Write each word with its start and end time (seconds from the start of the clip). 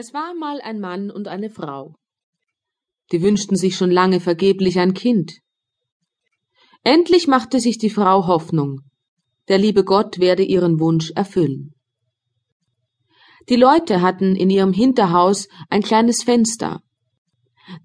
Es 0.00 0.14
war 0.14 0.32
mal 0.32 0.60
ein 0.60 0.78
Mann 0.78 1.10
und 1.10 1.26
eine 1.26 1.50
Frau. 1.50 1.96
Die 3.10 3.20
wünschten 3.20 3.56
sich 3.56 3.74
schon 3.74 3.90
lange 3.90 4.20
vergeblich 4.20 4.78
ein 4.78 4.94
Kind. 4.94 5.40
Endlich 6.84 7.26
machte 7.26 7.58
sich 7.58 7.78
die 7.78 7.90
Frau 7.90 8.28
Hoffnung, 8.28 8.82
der 9.48 9.58
liebe 9.58 9.82
Gott 9.82 10.20
werde 10.20 10.44
ihren 10.44 10.78
Wunsch 10.78 11.10
erfüllen. 11.16 11.74
Die 13.48 13.56
Leute 13.56 14.00
hatten 14.00 14.36
in 14.36 14.50
ihrem 14.50 14.72
Hinterhaus 14.72 15.48
ein 15.68 15.82
kleines 15.82 16.22
Fenster. 16.22 16.80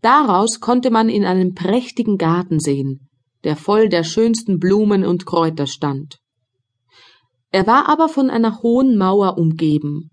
Daraus 0.04 0.60
konnte 0.60 0.92
man 0.92 1.10
in 1.10 1.26
einen 1.26 1.56
prächtigen 1.56 2.20
Garten 2.20 2.60
sehen, 2.60 3.10
der 3.44 3.56
voll 3.56 3.90
der 3.90 4.04
schönsten 4.04 4.60
Blumen 4.60 5.04
und 5.04 5.26
Kräuter 5.26 5.66
stand. 5.66 6.20
Er 7.50 7.66
war 7.66 7.90
aber 7.90 8.08
von 8.08 8.30
einer 8.30 8.62
hohen 8.62 9.00
Mauer 9.00 9.40
umgeben, 9.40 10.12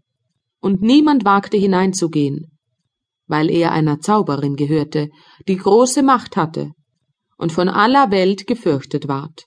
und 0.60 0.82
niemand 0.82 1.24
wagte 1.24 1.56
hineinzugehen, 1.56 2.58
weil 3.26 3.50
er 3.50 3.72
einer 3.72 4.00
Zauberin 4.00 4.56
gehörte, 4.56 5.10
die 5.48 5.56
große 5.56 6.02
Macht 6.02 6.36
hatte 6.36 6.72
und 7.36 7.52
von 7.52 7.68
aller 7.68 8.10
Welt 8.10 8.46
gefürchtet 8.46 9.08
ward. 9.08 9.46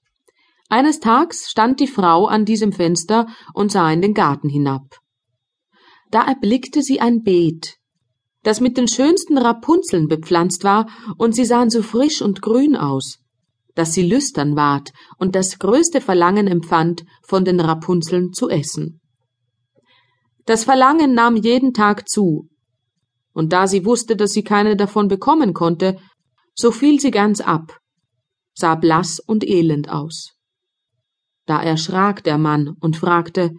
Eines 0.70 1.00
Tags 1.00 1.50
stand 1.50 1.80
die 1.80 1.88
Frau 1.88 2.26
an 2.26 2.46
diesem 2.46 2.72
Fenster 2.72 3.28
und 3.54 3.72
sah 3.72 3.92
in 3.92 4.02
den 4.02 4.14
Garten 4.14 4.50
hinab. 4.50 4.98
Da 6.10 6.23
erblickte 6.23 6.82
sie 6.82 7.00
ein 7.00 7.22
Beet, 7.22 7.78
das 8.44 8.59
mit 8.59 8.78
den 8.78 8.88
schönsten 8.88 9.38
Rapunzeln 9.38 10.08
bepflanzt 10.08 10.64
war, 10.64 10.88
und 11.18 11.36
sie 11.36 11.45
sahen 11.45 11.70
so 11.70 11.82
frisch 11.82 12.22
und 12.22 12.42
grün 12.42 12.76
aus, 12.76 13.20
dass 13.76 13.94
sie 13.94 14.04
lüstern 14.04 14.56
ward 14.56 14.92
und 15.18 15.36
das 15.36 15.59
größte 15.59 16.02
Verlangen 16.02 16.48
empfand, 16.48 17.04
von 17.23 17.45
den 17.45 17.59
Rapunzeln 17.59 18.34
zu 18.34 18.50
essen. 18.50 19.02
Das 20.46 20.66
Verlangen 20.66 21.14
nahm 21.14 21.36
jeden 21.36 21.74
Tag 21.74 22.10
zu, 22.10 22.50
und 23.34 23.54
da 23.54 23.68
sie 23.68 23.86
wusste, 23.86 24.16
dass 24.16 24.32
sie 24.32 24.44
keine 24.44 24.76
davon 24.76 25.08
bekommen 25.08 25.54
konnte, 25.54 25.98
so 26.56 26.72
fiel 26.72 27.00
sie 27.00 27.12
ganz 27.12 27.42
ab, 27.42 27.80
sah 28.54 28.76
blass 28.76 29.20
und 29.20 29.44
elend 29.44 29.90
aus. 29.90 30.34
Da 31.45 31.62
erschrak 31.62 32.23
der 32.23 32.38
Mann 32.38 32.76
und 32.80 32.98
fragte 32.98 33.52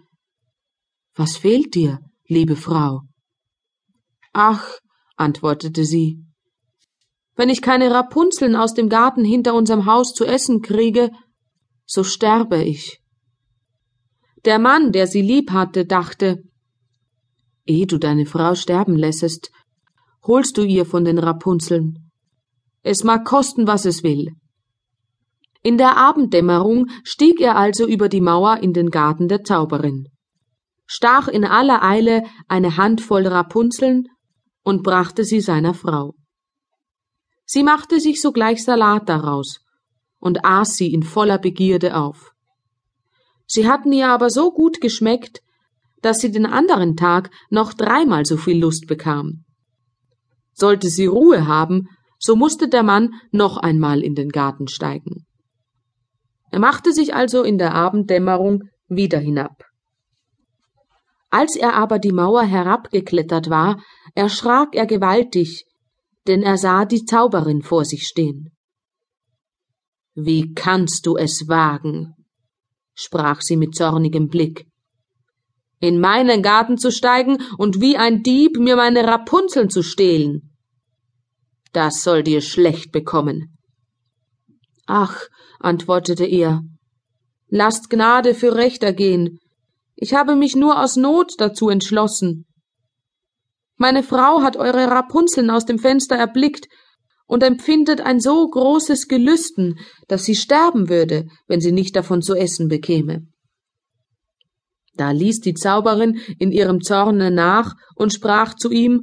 Was 1.15 1.37
fehlt 1.37 1.75
dir, 1.75 1.99
liebe 2.27 2.55
Frau? 2.55 3.01
Ach, 4.33 4.79
antwortete 5.17 5.85
sie, 5.85 6.25
wenn 7.35 7.49
ich 7.49 7.61
keine 7.61 7.91
Rapunzeln 7.91 8.55
aus 8.55 8.73
dem 8.73 8.89
Garten 8.89 9.25
hinter 9.25 9.53
unserem 9.53 9.85
Haus 9.85 10.13
zu 10.13 10.25
essen 10.25 10.61
kriege, 10.61 11.11
so 11.85 12.03
sterbe 12.03 12.63
ich. 12.63 13.01
Der 14.45 14.57
Mann, 14.57 14.91
der 14.91 15.07
sie 15.07 15.21
lieb 15.21 15.51
hatte, 15.51 15.85
dachte, 15.85 16.43
Ehe 17.65 17.87
du 17.87 17.97
deine 17.97 18.25
Frau 18.25 18.55
sterben 18.55 18.95
lässest, 18.95 19.51
holst 20.23 20.57
du 20.57 20.63
ihr 20.63 20.85
von 20.85 21.03
den 21.03 21.17
Rapunzeln. 21.17 22.11
Es 22.83 23.03
mag 23.03 23.25
kosten, 23.25 23.65
was 23.67 23.85
es 23.85 24.03
will. 24.03 24.33
In 25.63 25.79
der 25.79 25.97
Abenddämmerung 25.97 26.87
stieg 27.03 27.41
er 27.41 27.57
also 27.57 27.87
über 27.87 28.07
die 28.07 28.21
Mauer 28.21 28.57
in 28.57 28.73
den 28.73 28.91
Garten 28.91 29.27
der 29.27 29.43
Zauberin, 29.43 30.09
stach 30.85 31.27
in 31.27 31.43
aller 31.43 31.81
Eile 31.83 32.23
eine 32.47 32.77
Handvoll 32.77 33.25
Rapunzeln 33.25 34.07
und 34.63 34.83
brachte 34.83 35.23
sie 35.23 35.41
seiner 35.41 35.73
Frau. 35.73 36.13
Sie 37.45 37.63
machte 37.63 37.99
sich 37.99 38.21
sogleich 38.21 38.63
Salat 38.63 39.09
daraus 39.09 39.61
und 40.19 40.45
aß 40.45 40.75
sie 40.75 40.93
in 40.93 41.01
voller 41.01 41.39
Begierde 41.39 41.95
auf. 41.95 42.31
Sie 43.47 43.67
hatten 43.67 43.91
ihr 43.91 44.09
aber 44.09 44.29
so 44.29 44.51
gut 44.51 44.81
geschmeckt, 44.81 45.41
dass 46.05 46.19
sie 46.19 46.29
den 46.29 46.45
anderen 46.45 46.95
Tag 46.95 47.31
noch 47.49 47.73
dreimal 47.73 48.27
so 48.27 48.37
viel 48.37 48.59
Lust 48.59 48.85
bekam. 48.85 49.43
Sollte 50.53 50.87
sie 50.87 51.07
Ruhe 51.07 51.47
haben, 51.47 51.87
so 52.19 52.35
musste 52.35 52.69
der 52.69 52.83
Mann 52.83 53.15
noch 53.31 53.57
einmal 53.57 54.03
in 54.03 54.13
den 54.13 54.29
Garten 54.29 54.67
steigen. 54.67 55.25
Er 56.51 56.59
machte 56.59 56.93
sich 56.93 57.15
also 57.15 57.41
in 57.41 57.57
der 57.57 57.73
Abenddämmerung 57.73 58.65
wieder 58.87 59.17
hinab. 59.17 59.63
Als 61.31 61.55
er 61.55 61.73
aber 61.73 61.97
die 61.97 62.11
Mauer 62.11 62.43
herabgeklettert 62.43 63.49
war, 63.49 63.81
erschrak 64.13 64.75
er 64.75 64.85
gewaltig, 64.85 65.65
denn 66.27 66.43
er 66.43 66.59
sah 66.59 66.85
die 66.85 67.03
Zauberin 67.03 67.63
vor 67.63 67.83
sich 67.83 68.05
stehen. 68.05 68.51
Wie 70.13 70.53
kannst 70.53 71.07
du 71.07 71.17
es 71.17 71.47
wagen? 71.47 72.13
sprach 72.93 73.41
sie 73.41 73.57
mit 73.57 73.73
zornigem 73.73 74.27
Blick 74.27 74.67
in 75.85 75.99
meinen 75.99 76.41
Garten 76.41 76.77
zu 76.77 76.91
steigen 76.91 77.37
und 77.57 77.79
wie 77.79 77.97
ein 77.97 78.23
Dieb 78.23 78.57
mir 78.57 78.75
meine 78.75 79.05
Rapunzeln 79.05 79.69
zu 79.69 79.83
stehlen. 79.83 80.51
Das 81.73 82.03
soll 82.03 82.23
dir 82.23 82.41
schlecht 82.41 82.91
bekommen. 82.91 83.57
Ach, 84.85 85.27
antwortete 85.59 86.25
er, 86.25 86.61
lasst 87.49 87.89
Gnade 87.89 88.33
für 88.33 88.55
Recht 88.55 88.83
ergehen. 88.83 89.39
Ich 89.95 90.13
habe 90.13 90.35
mich 90.35 90.55
nur 90.55 90.81
aus 90.81 90.95
Not 90.95 91.33
dazu 91.37 91.69
entschlossen. 91.69 92.45
Meine 93.77 94.03
Frau 94.03 94.41
hat 94.41 94.57
eure 94.57 94.87
Rapunzeln 94.87 95.49
aus 95.49 95.65
dem 95.65 95.79
Fenster 95.79 96.15
erblickt 96.15 96.67
und 97.27 97.43
empfindet 97.43 98.01
ein 98.01 98.19
so 98.19 98.47
großes 98.47 99.07
Gelüsten, 99.07 99.79
dass 100.07 100.25
sie 100.25 100.35
sterben 100.35 100.89
würde, 100.89 101.25
wenn 101.47 101.59
sie 101.59 101.71
nicht 101.71 101.95
davon 101.95 102.21
zu 102.21 102.35
essen 102.35 102.67
bekäme. 102.67 103.27
Da 104.95 105.11
ließ 105.11 105.41
die 105.41 105.53
Zauberin 105.53 106.19
in 106.39 106.51
ihrem 106.51 106.81
Zorne 106.81 107.31
nach 107.31 107.75
und 107.95 108.13
sprach 108.13 108.55
zu 108.55 108.71
ihm 108.71 109.01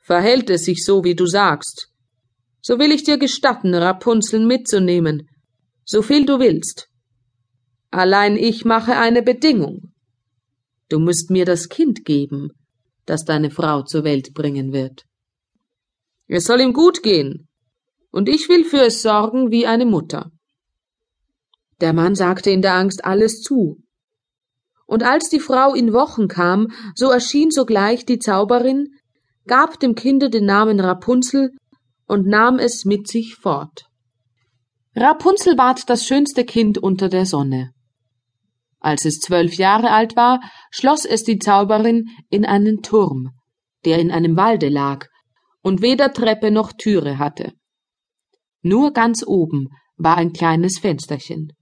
Verhält 0.00 0.50
es 0.50 0.66
sich 0.66 0.84
so, 0.84 1.02
wie 1.02 1.14
du 1.14 1.26
sagst, 1.26 1.88
so 2.60 2.78
will 2.78 2.92
ich 2.92 3.04
dir 3.04 3.18
gestatten, 3.18 3.74
Rapunzeln 3.74 4.46
mitzunehmen, 4.46 5.28
so 5.84 6.02
viel 6.02 6.26
du 6.26 6.38
willst. 6.38 6.88
Allein 7.90 8.36
ich 8.36 8.64
mache 8.64 8.96
eine 8.96 9.22
Bedingung. 9.22 9.92
Du 10.88 10.98
musst 10.98 11.30
mir 11.30 11.44
das 11.44 11.68
Kind 11.68 12.04
geben, 12.04 12.50
das 13.06 13.24
deine 13.24 13.50
Frau 13.50 13.82
zur 13.82 14.04
Welt 14.04 14.34
bringen 14.34 14.72
wird. 14.72 15.04
Es 16.26 16.44
soll 16.44 16.60
ihm 16.60 16.72
gut 16.72 17.02
gehen, 17.02 17.48
und 18.10 18.28
ich 18.28 18.48
will 18.48 18.64
für 18.64 18.82
es 18.86 19.02
sorgen 19.02 19.50
wie 19.50 19.66
eine 19.66 19.86
Mutter. 19.86 20.30
Der 21.80 21.92
Mann 21.92 22.14
sagte 22.14 22.50
in 22.50 22.62
der 22.62 22.74
Angst 22.74 23.04
alles 23.04 23.40
zu, 23.40 23.83
und 24.86 25.02
als 25.02 25.28
die 25.28 25.40
Frau 25.40 25.74
in 25.74 25.92
Wochen 25.92 26.28
kam, 26.28 26.68
so 26.94 27.10
erschien 27.10 27.50
sogleich 27.50 28.04
die 28.04 28.18
Zauberin, 28.18 28.88
gab 29.46 29.80
dem 29.80 29.94
Kinde 29.94 30.30
den 30.30 30.46
Namen 30.46 30.80
Rapunzel 30.80 31.52
und 32.06 32.26
nahm 32.26 32.58
es 32.58 32.84
mit 32.84 33.08
sich 33.08 33.36
fort. 33.36 33.86
Rapunzel 34.94 35.58
ward 35.58 35.88
das 35.90 36.06
schönste 36.06 36.44
Kind 36.44 36.78
unter 36.78 37.08
der 37.08 37.26
Sonne. 37.26 37.72
Als 38.78 39.04
es 39.06 39.18
zwölf 39.18 39.54
Jahre 39.54 39.90
alt 39.90 40.14
war, 40.14 40.40
schloss 40.70 41.04
es 41.04 41.24
die 41.24 41.38
Zauberin 41.38 42.10
in 42.28 42.44
einen 42.44 42.82
Turm, 42.82 43.30
der 43.84 43.98
in 43.98 44.10
einem 44.10 44.36
Walde 44.36 44.68
lag 44.68 45.06
und 45.62 45.80
weder 45.80 46.12
Treppe 46.12 46.50
noch 46.50 46.72
Türe 46.72 47.18
hatte. 47.18 47.54
Nur 48.60 48.92
ganz 48.92 49.24
oben 49.26 49.68
war 49.96 50.16
ein 50.16 50.32
kleines 50.32 50.78
Fensterchen. 50.78 51.52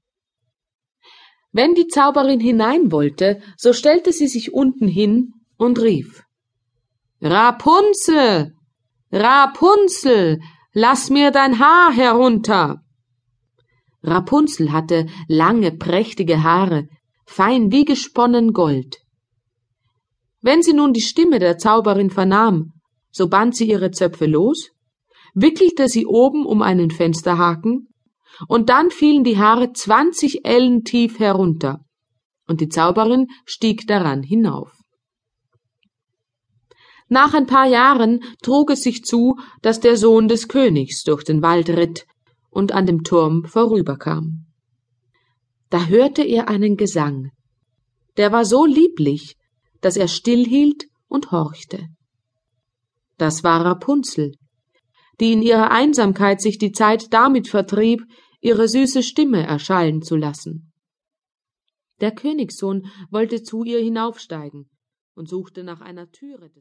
Wenn 1.53 1.75
die 1.75 1.87
Zauberin 1.87 2.41
hinein 2.41 2.91
wollte, 2.91 3.41
so 3.57 3.73
stellte 3.73 4.13
sie 4.13 4.27
sich 4.27 4.53
unten 4.53 4.89
hin 4.89 5.35
und 5.59 5.81
rief 5.81 6.25
Rapunzel. 7.21 8.55
Rapunzel. 9.13 10.41
Lass 10.73 11.11
mir 11.11 11.31
dein 11.31 11.59
Haar 11.59 11.93
herunter. 11.93 12.83
Rapunzel 14.03 14.73
hatte 14.73 15.07
lange, 15.29 15.71
prächtige 15.71 16.43
Haare, 16.43 16.89
fein 17.25 17.71
wie 17.71 17.85
gesponnen 17.85 18.53
Gold. 18.53 18.97
Wenn 20.41 20.63
sie 20.63 20.73
nun 20.73 20.93
die 20.93 21.01
Stimme 21.03 21.39
der 21.39 21.59
Zauberin 21.59 22.11
vernahm, 22.11 22.73
so 23.13 23.29
band 23.29 23.55
sie 23.55 23.69
ihre 23.69 23.93
Zöpfe 23.93 24.27
los, 24.27 24.71
wickelte 25.35 25.87
sie 25.87 26.07
oben 26.07 26.45
um 26.45 26.63
einen 26.63 26.91
Fensterhaken 26.91 27.92
und 28.49 28.69
dann 28.69 28.91
fielen 28.91 29.25
die 29.25 29.39
Haare 29.39 29.73
zwanzig 29.73 30.45
Ellen 30.45 30.85
tief 30.85 31.19
herunter, 31.19 31.85
und 32.47 32.61
die 32.61 32.69
Zauberin 32.69 33.29
stieg 33.45 33.87
daran 33.87 34.23
hinauf. 34.23 34.73
Nach 37.09 37.35
ein 37.35 37.47
paar 37.47 37.67
Jahren 37.67 38.21
trug 38.43 38.71
es 38.71 38.83
sich 38.83 39.05
zu, 39.05 39.37
dass 39.61 39.81
der 39.81 39.97
Sohn 39.97 40.29
des 40.29 40.49
Königs 40.49 41.03
durch 41.03 41.25
den 41.25 41.43
Wald 41.43 41.69
ritt 41.69 42.07
und 42.49 42.73
an 42.73 42.87
dem 42.87 43.03
Turm 43.03 43.45
vorüberkam. 43.45 44.47
Da 45.69 45.87
hörte 45.87 46.23
er 46.23 46.49
einen 46.49 46.77
Gesang. 46.77 47.31
Der 48.17 48.33
war 48.33 48.45
so 48.45 48.65
lieblich, 48.65 49.37
dass 49.81 49.97
er 49.97 50.09
stillhielt 50.09 50.85
und 51.07 51.33
horchte. 51.33 51.89
Das 53.19 53.45
war 53.45 53.65
Rapunzel, 53.65 54.33
die 55.21 55.33
in 55.33 55.43
ihrer 55.43 55.71
Einsamkeit 55.71 56.41
sich 56.41 56.59
die 56.59 56.73
Zeit 56.73 57.13
damit 57.13 57.49
vertrieb, 57.49 58.03
ihre 58.43 58.69
süße 58.69 59.03
Stimme 59.03 59.47
erschallen 59.47 60.03
zu 60.03 60.17
lassen. 60.17 60.73
Der 62.01 62.13
Königssohn 62.13 62.91
wollte 63.11 63.43
zu 63.43 63.65
ihr 63.65 63.79
hinaufsteigen 63.79 64.69
und 65.15 65.29
suchte 65.29 65.63
nach 65.63 65.81
einer 65.81 66.11
Türe 66.11 66.53